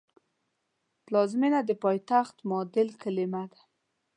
پلازمېنه 1.05 1.59
د 1.65 1.71
پایتخت 1.83 2.35
معادل 2.49 2.87
کلمه 3.01 3.43
ده 3.51 3.59